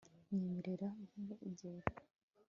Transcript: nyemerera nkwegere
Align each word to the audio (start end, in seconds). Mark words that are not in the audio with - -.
nyemerera 0.35 0.87
nkwegere 1.07 1.85